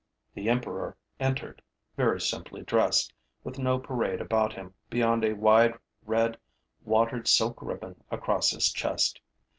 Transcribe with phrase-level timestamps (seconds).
[0.33, 1.61] The emperor entered,
[1.95, 3.13] very simply dressed,
[3.43, 5.77] with no parade about him beyond a wide,
[6.07, 6.39] red,
[6.83, 9.21] watered silk ribbon across his chest.